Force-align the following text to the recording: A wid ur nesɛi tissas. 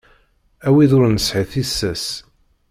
A 0.67 0.69
wid 0.75 0.91
ur 0.97 1.05
nesɛi 1.09 1.43
tissas. 1.51 2.05